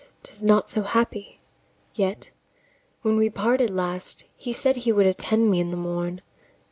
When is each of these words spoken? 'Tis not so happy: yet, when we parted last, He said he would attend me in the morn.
'Tis 0.23 0.41
not 0.41 0.67
so 0.67 0.81
happy: 0.81 1.39
yet, 1.93 2.31
when 3.03 3.17
we 3.17 3.29
parted 3.29 3.69
last, 3.69 4.23
He 4.35 4.51
said 4.51 4.77
he 4.77 4.91
would 4.91 5.05
attend 5.05 5.51
me 5.51 5.59
in 5.59 5.69
the 5.69 5.77
morn. 5.77 6.21